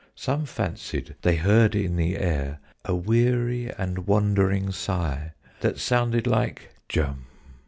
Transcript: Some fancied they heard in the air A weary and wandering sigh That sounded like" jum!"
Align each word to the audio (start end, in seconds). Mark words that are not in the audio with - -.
Some 0.15 0.47
fancied 0.47 1.13
they 1.21 1.35
heard 1.35 1.75
in 1.75 1.95
the 1.95 2.17
air 2.17 2.57
A 2.85 2.95
weary 2.95 3.71
and 3.77 4.07
wandering 4.07 4.71
sigh 4.71 5.33
That 5.59 5.77
sounded 5.77 6.25
like" 6.25 6.71
jum!" 6.89 7.27